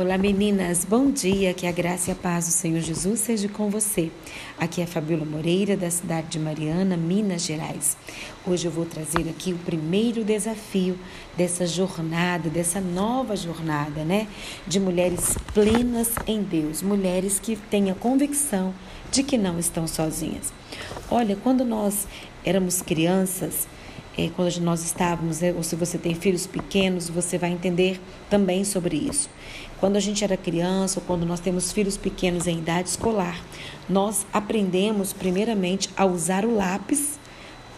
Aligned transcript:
Olá 0.00 0.16
meninas, 0.16 0.82
bom 0.82 1.10
dia, 1.10 1.52
que 1.52 1.66
a 1.66 1.70
graça 1.70 2.08
e 2.08 2.12
a 2.12 2.16
paz 2.16 2.46
do 2.46 2.52
Senhor 2.52 2.80
Jesus 2.80 3.20
seja 3.20 3.50
com 3.50 3.68
você. 3.68 4.10
Aqui 4.58 4.80
é 4.80 4.86
Fabiola 4.86 5.26
Moreira, 5.26 5.76
da 5.76 5.90
cidade 5.90 6.28
de 6.28 6.38
Mariana, 6.38 6.96
Minas 6.96 7.42
Gerais. 7.42 7.98
Hoje 8.46 8.66
eu 8.66 8.70
vou 8.70 8.86
trazer 8.86 9.28
aqui 9.28 9.52
o 9.52 9.58
primeiro 9.58 10.24
desafio 10.24 10.98
dessa 11.36 11.66
jornada, 11.66 12.48
dessa 12.48 12.80
nova 12.80 13.36
jornada, 13.36 14.02
né? 14.02 14.26
De 14.66 14.80
mulheres 14.80 15.36
plenas 15.52 16.12
em 16.26 16.42
Deus, 16.42 16.80
mulheres 16.80 17.38
que 17.38 17.54
têm 17.54 17.90
a 17.90 17.94
convicção 17.94 18.72
de 19.12 19.22
que 19.22 19.36
não 19.36 19.58
estão 19.58 19.86
sozinhas. 19.86 20.50
Olha, 21.10 21.36
quando 21.36 21.62
nós 21.62 22.08
éramos 22.42 22.80
crianças, 22.80 23.68
é, 24.16 24.28
quando 24.34 24.56
nós 24.58 24.84
estávamos, 24.84 25.40
né, 25.40 25.52
ou 25.56 25.62
se 25.62 25.76
você 25.76 25.96
tem 25.96 26.14
filhos 26.14 26.46
pequenos, 26.46 27.08
você 27.08 27.38
vai 27.38 27.50
entender 27.50 28.00
também 28.28 28.64
sobre 28.64 28.96
isso. 28.96 29.28
Quando 29.78 29.96
a 29.96 30.00
gente 30.00 30.22
era 30.22 30.36
criança 30.36 31.00
ou 31.00 31.06
quando 31.06 31.24
nós 31.24 31.40
temos 31.40 31.72
filhos 31.72 31.96
pequenos 31.96 32.46
em 32.46 32.58
idade 32.58 32.88
escolar, 32.88 33.42
nós 33.88 34.26
aprendemos 34.32 35.12
primeiramente 35.12 35.88
a 35.96 36.04
usar 36.04 36.44
o 36.44 36.54
lápis 36.54 37.18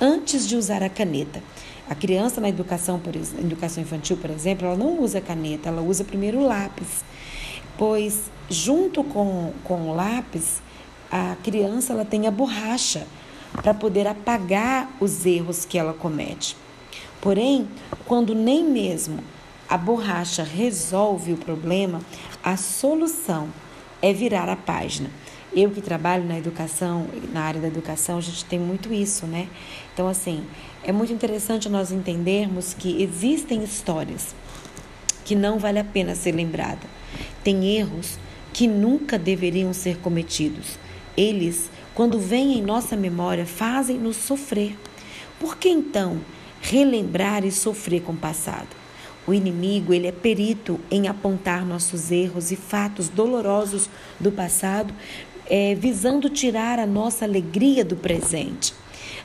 antes 0.00 0.46
de 0.46 0.56
usar 0.56 0.82
a 0.82 0.88
caneta. 0.88 1.42
A 1.88 1.94
criança 1.94 2.40
na 2.40 2.48
educação, 2.48 2.98
por 2.98 3.14
educação 3.14 3.82
infantil, 3.82 4.16
por 4.16 4.30
exemplo, 4.30 4.66
ela 4.66 4.76
não 4.76 5.00
usa 5.00 5.20
caneta, 5.20 5.68
ela 5.68 5.80
usa 5.80 6.04
primeiro 6.04 6.40
o 6.40 6.46
lápis. 6.46 7.04
Pois 7.78 8.30
junto 8.50 9.02
com, 9.04 9.52
com 9.64 9.90
o 9.90 9.94
lápis, 9.94 10.60
a 11.10 11.36
criança 11.42 11.92
ela 11.92 12.04
tem 12.04 12.26
a 12.26 12.30
borracha 12.30 13.06
para 13.52 13.74
poder 13.74 14.06
apagar 14.06 14.90
os 15.00 15.24
erros 15.24 15.64
que 15.64 15.78
ela 15.78 15.92
comete. 15.92 16.56
Porém, 17.20 17.68
quando 18.04 18.34
nem 18.34 18.64
mesmo 18.64 19.18
a 19.68 19.76
borracha 19.76 20.44
resolve 20.44 21.32
o 21.32 21.36
problema, 21.36 22.00
a 22.42 22.56
solução 22.56 23.48
é 24.00 24.12
virar 24.12 24.48
a 24.48 24.56
página. 24.56 25.10
Eu 25.52 25.70
que 25.70 25.80
trabalho 25.80 26.24
na 26.24 26.38
educação, 26.38 27.06
na 27.32 27.40
área 27.40 27.60
da 27.60 27.68
educação, 27.68 28.18
a 28.18 28.20
gente 28.20 28.44
tem 28.44 28.58
muito 28.58 28.92
isso, 28.92 29.26
né? 29.26 29.48
Então, 29.92 30.06
assim, 30.06 30.44
é 30.84 30.92
muito 30.92 31.12
interessante 31.12 31.68
nós 31.68 31.90
entendermos 31.90 32.74
que 32.74 33.02
existem 33.02 33.64
histórias 33.64 34.34
que 35.24 35.34
não 35.34 35.58
vale 35.58 35.78
a 35.78 35.84
pena 35.84 36.14
ser 36.14 36.32
lembrada. 36.32 36.86
Tem 37.42 37.76
erros 37.76 38.18
que 38.52 38.66
nunca 38.66 39.18
deveriam 39.18 39.72
ser 39.72 39.98
cometidos. 39.98 40.78
Eles, 41.16 41.70
quando 41.96 42.20
vêm 42.20 42.58
em 42.58 42.62
nossa 42.62 42.94
memória, 42.94 43.46
fazem-nos 43.46 44.16
sofrer. 44.16 44.76
Por 45.40 45.56
que 45.56 45.70
então 45.70 46.20
relembrar 46.60 47.42
e 47.42 47.50
sofrer 47.50 48.02
com 48.02 48.12
o 48.12 48.16
passado? 48.16 48.68
O 49.26 49.32
inimigo, 49.32 49.94
ele 49.94 50.06
é 50.06 50.12
perito 50.12 50.78
em 50.90 51.08
apontar 51.08 51.64
nossos 51.64 52.10
erros 52.12 52.52
e 52.52 52.56
fatos 52.56 53.08
dolorosos 53.08 53.88
do 54.20 54.30
passado, 54.30 54.92
é, 55.46 55.74
visando 55.74 56.28
tirar 56.28 56.78
a 56.78 56.86
nossa 56.86 57.24
alegria 57.24 57.82
do 57.82 57.96
presente. 57.96 58.74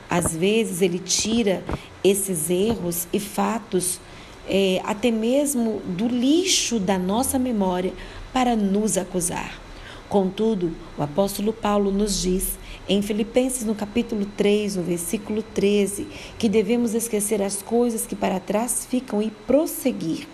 Às 0.08 0.34
vezes 0.34 0.80
ele 0.80 0.98
tira 0.98 1.62
esses 2.02 2.48
erros 2.48 3.06
e 3.12 3.20
fatos 3.20 4.00
é, 4.48 4.80
até 4.82 5.10
mesmo 5.10 5.82
do 5.86 6.08
lixo 6.08 6.80
da 6.80 6.98
nossa 6.98 7.38
memória 7.38 7.92
para 8.32 8.56
nos 8.56 8.96
acusar. 8.96 9.60
Contudo, 10.08 10.72
o 10.96 11.02
apóstolo 11.02 11.52
Paulo 11.52 11.90
nos 11.90 12.22
diz 12.22 12.61
em 12.88 13.00
Filipenses, 13.00 13.64
no 13.64 13.74
capítulo 13.74 14.26
3, 14.36 14.76
no 14.76 14.82
versículo 14.82 15.42
13, 15.42 16.08
que 16.38 16.48
devemos 16.48 16.94
esquecer 16.94 17.40
as 17.40 17.62
coisas 17.62 18.06
que 18.06 18.16
para 18.16 18.40
trás 18.40 18.86
ficam 18.88 19.22
e 19.22 19.30
prosseguir. 19.30 20.26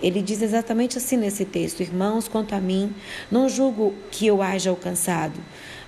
Ele 0.00 0.22
diz 0.22 0.40
exatamente 0.40 0.98
assim 0.98 1.16
nesse 1.16 1.44
texto: 1.44 1.80
Irmãos, 1.80 2.28
quanto 2.28 2.54
a 2.54 2.60
mim, 2.60 2.94
não 3.30 3.48
julgo 3.48 3.92
que 4.10 4.26
eu 4.26 4.40
haja 4.40 4.70
alcançado, 4.70 5.40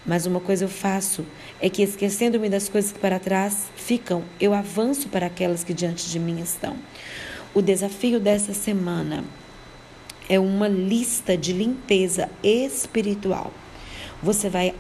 mas 0.05 0.27
uma 0.27 0.41
coisa 0.41 0.65
eu 0.65 0.69
faço, 0.69 1.25
é 1.61 1.71
que 1.71 1.83
esquecendo-me 1.83 2.49
das 2.49 2.69
coisas 2.69 2.91
que 2.91 2.99
para 2.99 3.19
trás 3.19 3.67
ficam, 3.77 4.25
eu 4.41 4.53
avanço 4.55 5.09
para 5.09 5.27
aquelas 5.27 5.63
que 5.63 5.73
diante 5.73 6.11
de 6.11 6.19
mim 6.19 6.41
estão. 6.41 6.77
O 7.55 7.63
desafio 7.63 8.19
dessa 8.19 8.53
semana 8.53 9.25
é 10.29 10.39
uma 10.39 10.69
lista 10.69 11.37
de 11.37 11.53
limpeza 11.53 12.29
espiritual. 12.43 13.53
Você 14.23 14.49
vai, 14.49 14.75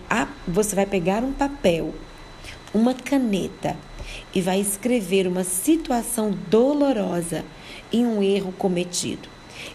você 0.46 0.74
vai 0.74 0.86
pegar 0.86 1.22
um 1.22 1.32
papel, 1.32 1.94
uma 2.74 2.92
caneta 2.92 3.76
e 4.34 4.40
vai 4.40 4.60
escrever 4.60 5.26
uma 5.26 5.44
situação 5.44 6.36
dolorosa 6.48 7.44
e 7.92 7.98
um 7.98 8.22
erro 8.22 8.52
cometido. 8.52 9.28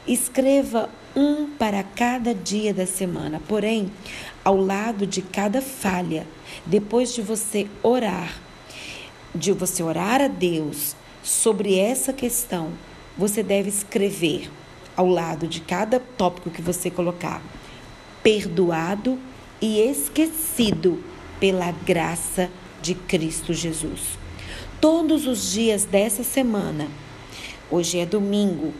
Escreva 0.07 0.89
um 1.15 1.47
para 1.47 1.83
cada 1.83 2.33
dia 2.33 2.73
da 2.73 2.85
semana, 2.85 3.41
porém, 3.47 3.91
ao 4.43 4.57
lado 4.57 5.07
de 5.07 5.21
cada 5.21 5.61
falha, 5.61 6.25
depois 6.65 7.13
de 7.13 7.21
você 7.21 7.67
orar, 7.81 8.37
de 9.33 9.51
você 9.51 9.81
orar 9.81 10.21
a 10.21 10.27
Deus 10.27 10.95
sobre 11.23 11.77
essa 11.77 12.11
questão, 12.11 12.71
você 13.17 13.41
deve 13.41 13.69
escrever 13.69 14.51
ao 14.95 15.07
lado 15.07 15.47
de 15.47 15.61
cada 15.61 15.99
tópico 15.99 16.49
que 16.49 16.61
você 16.61 16.89
colocar: 16.89 17.41
perdoado 18.21 19.19
e 19.63 19.79
esquecido 19.79 21.01
pela 21.39 21.71
graça 21.71 22.49
de 22.81 22.93
Cristo 22.93 23.53
Jesus. 23.53 24.19
Todos 24.81 25.25
os 25.25 25.53
dias 25.53 25.85
dessa 25.85 26.21
semana, 26.21 26.89
hoje 27.71 27.97
é 27.97 28.05
domingo, 28.05 28.73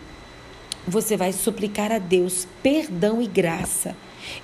você 0.85 1.15
vai 1.15 1.31
suplicar 1.31 1.89
a 1.89 1.99
Deus 1.99 2.45
perdão 2.61 3.21
e 3.21 3.27
graça. 3.27 3.95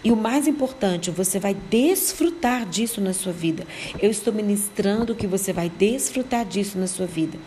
E 0.01 0.13
o 0.13 0.15
mais 0.15 0.47
importante, 0.47 1.11
você 1.11 1.39
vai 1.39 1.53
desfrutar 1.53 2.65
disso 2.65 3.01
na 3.01 3.11
sua 3.11 3.33
vida. 3.33 3.67
Eu 4.01 4.09
estou 4.09 4.33
ministrando 4.33 5.15
que 5.15 5.27
você 5.27 5.51
vai 5.51 5.69
desfrutar 5.69 6.45
disso 6.45 6.77
na 6.77 6.87
sua 6.87 7.05
vida. 7.05 7.37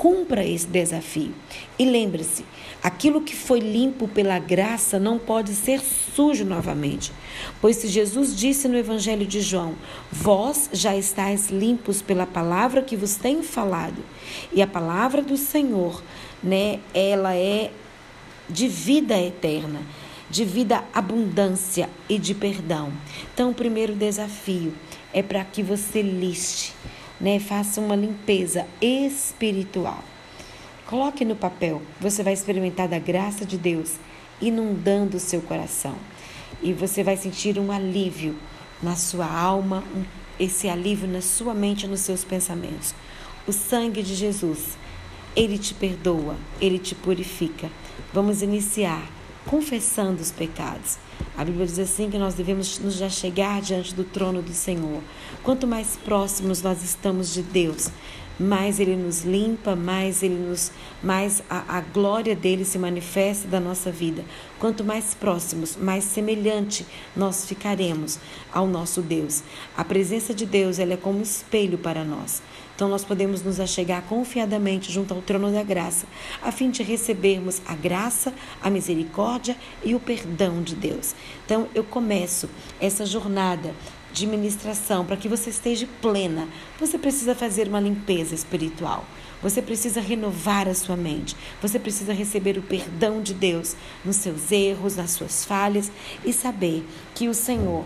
Cumpra 0.00 0.42
esse 0.42 0.66
desafio. 0.66 1.34
E 1.78 1.84
lembre-se: 1.84 2.42
aquilo 2.82 3.20
que 3.20 3.36
foi 3.36 3.60
limpo 3.60 4.08
pela 4.08 4.38
graça 4.38 4.98
não 4.98 5.18
pode 5.18 5.52
ser 5.52 5.78
sujo 5.78 6.42
novamente. 6.42 7.12
Pois 7.60 7.76
se 7.76 7.86
Jesus 7.86 8.34
disse 8.34 8.66
no 8.66 8.78
Evangelho 8.78 9.26
de 9.26 9.42
João: 9.42 9.74
Vós 10.10 10.70
já 10.72 10.96
estáis 10.96 11.50
limpos 11.50 12.00
pela 12.00 12.24
palavra 12.24 12.80
que 12.80 12.96
vos 12.96 13.16
tenho 13.16 13.42
falado. 13.42 14.02
E 14.50 14.62
a 14.62 14.66
palavra 14.66 15.20
do 15.20 15.36
Senhor, 15.36 16.02
né, 16.42 16.80
ela 16.94 17.36
é 17.36 17.70
de 18.48 18.68
vida 18.68 19.18
eterna, 19.18 19.82
de 20.30 20.46
vida 20.46 20.82
abundância 20.94 21.90
e 22.08 22.18
de 22.18 22.34
perdão. 22.34 22.90
Então, 23.34 23.50
o 23.50 23.54
primeiro 23.54 23.94
desafio 23.94 24.72
é 25.12 25.22
para 25.22 25.44
que 25.44 25.62
você 25.62 26.00
liste 26.00 26.72
né? 27.20 27.38
Faça 27.38 27.80
uma 27.80 27.94
limpeza 27.94 28.66
espiritual. 28.80 30.02
Coloque 30.86 31.24
no 31.24 31.36
papel, 31.36 31.82
você 32.00 32.22
vai 32.22 32.32
experimentar 32.32 32.88
da 32.88 32.98
graça 32.98 33.44
de 33.44 33.56
Deus 33.56 33.96
inundando 34.40 35.18
o 35.18 35.20
seu 35.20 35.40
coração. 35.40 35.94
E 36.62 36.72
você 36.72 37.04
vai 37.04 37.16
sentir 37.16 37.58
um 37.58 37.70
alívio 37.70 38.34
na 38.82 38.96
sua 38.96 39.26
alma, 39.26 39.84
um, 39.94 40.04
esse 40.38 40.68
alívio 40.68 41.06
na 41.06 41.20
sua 41.20 41.54
mente 41.54 41.86
nos 41.86 42.00
seus 42.00 42.24
pensamentos. 42.24 42.94
O 43.46 43.52
sangue 43.52 44.02
de 44.02 44.14
Jesus, 44.14 44.76
ele 45.36 45.58
te 45.58 45.74
perdoa, 45.74 46.36
ele 46.60 46.78
te 46.78 46.94
purifica. 46.94 47.70
Vamos 48.12 48.42
iniciar 48.42 49.08
confessando 49.46 50.20
os 50.20 50.30
pecados. 50.30 50.98
A 51.36 51.44
Bíblia 51.44 51.66
diz 51.66 51.78
assim 51.78 52.10
que 52.10 52.18
nós 52.18 52.34
devemos 52.34 52.78
nos 52.78 52.94
já 52.94 53.08
chegar 53.08 53.60
diante 53.60 53.94
do 53.94 54.04
trono 54.04 54.42
do 54.42 54.52
Senhor. 54.52 55.02
Quanto 55.42 55.66
mais 55.66 55.96
próximos 55.96 56.62
nós 56.62 56.82
estamos 56.82 57.32
de 57.32 57.42
Deus, 57.42 57.90
mais 58.40 58.80
ele 58.80 58.96
nos 58.96 59.22
limpa, 59.22 59.76
mais 59.76 60.22
ele 60.22 60.34
nos, 60.34 60.72
mais 61.02 61.42
a, 61.50 61.76
a 61.76 61.80
glória 61.82 62.34
dele 62.34 62.64
se 62.64 62.78
manifesta 62.78 63.46
da 63.46 63.60
nossa 63.60 63.92
vida. 63.92 64.24
Quanto 64.58 64.82
mais 64.82 65.14
próximos, 65.14 65.76
mais 65.76 66.04
semelhante 66.04 66.86
nós 67.14 67.44
ficaremos 67.44 68.18
ao 68.50 68.66
nosso 68.66 69.02
Deus. 69.02 69.42
A 69.76 69.84
presença 69.84 70.32
de 70.32 70.46
Deus 70.46 70.78
ela 70.78 70.94
é 70.94 70.96
como 70.96 71.18
um 71.18 71.22
espelho 71.22 71.76
para 71.76 72.02
nós. 72.02 72.42
Então 72.74 72.88
nós 72.88 73.04
podemos 73.04 73.42
nos 73.42 73.60
achegar 73.60 74.02
confiadamente 74.04 74.90
junto 74.90 75.12
ao 75.12 75.20
trono 75.20 75.52
da 75.52 75.62
graça, 75.62 76.06
a 76.40 76.50
fim 76.50 76.70
de 76.70 76.82
recebermos 76.82 77.60
a 77.66 77.74
graça, 77.74 78.32
a 78.62 78.70
misericórdia 78.70 79.54
e 79.84 79.94
o 79.94 80.00
perdão 80.00 80.62
de 80.62 80.74
Deus. 80.74 81.14
Então 81.44 81.68
eu 81.74 81.84
começo 81.84 82.48
essa 82.80 83.04
jornada 83.04 83.74
de 84.12 84.26
ministração, 84.26 85.04
para 85.04 85.16
que 85.16 85.28
você 85.28 85.50
esteja 85.50 85.88
plena, 86.00 86.48
você 86.78 86.98
precisa 86.98 87.34
fazer 87.34 87.68
uma 87.68 87.80
limpeza 87.80 88.34
espiritual. 88.34 89.04
Você 89.42 89.62
precisa 89.62 90.00
renovar 90.00 90.68
a 90.68 90.74
sua 90.74 90.96
mente. 90.96 91.36
Você 91.62 91.78
precisa 91.78 92.12
receber 92.12 92.58
o 92.58 92.62
perdão 92.62 93.22
de 93.22 93.32
Deus 93.32 93.74
nos 94.04 94.16
seus 94.16 94.52
erros, 94.52 94.96
nas 94.96 95.12
suas 95.12 95.44
falhas 95.44 95.90
e 96.24 96.32
saber 96.32 96.84
que 97.14 97.28
o 97.28 97.34
Senhor 97.34 97.84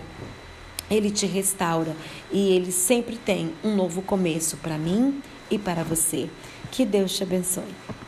ele 0.91 1.11
te 1.11 1.27
restaura 1.27 1.97
e 2.31 2.53
ele 2.53 2.73
sempre 2.73 3.17
tem 3.17 3.55
um 3.63 3.75
novo 3.75 4.03
começo 4.03 4.57
para 4.59 4.77
mim 4.77 5.23
e 5.51 5.59
para 5.59 5.85
você. 5.85 6.29
Que 6.71 6.85
Deus 6.85 7.17
te 7.17 7.23
abençoe. 7.23 8.04